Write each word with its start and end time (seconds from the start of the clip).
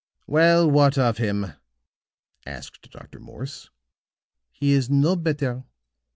"Well, 0.25 0.67
what 0.67 0.97
of 0.97 1.19
him?" 1.19 1.53
asked 2.43 2.89
Dr. 2.89 3.19
Morse. 3.19 3.69
"He 4.51 4.71
is 4.71 4.89
no 4.89 5.15
better. 5.15 5.63